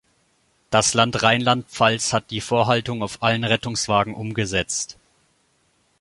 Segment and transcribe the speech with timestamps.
[0.71, 4.97] Das Land Rheinland-Pfalz hat die Vorhaltung auf allen Rettungswagen umgesetzt.